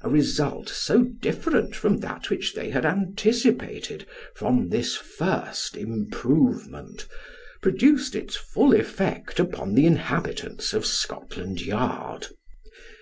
[0.00, 7.06] A result so different from that which they had anticipated from this first improvement,
[7.60, 12.28] produced its full effect upon the inhabitants of Scotland Yard.